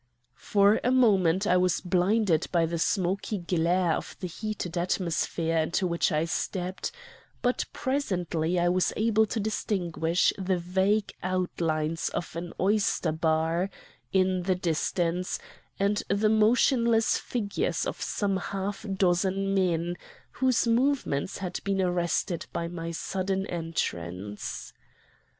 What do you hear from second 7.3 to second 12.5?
but presently I was able to distinguish the vague outlines of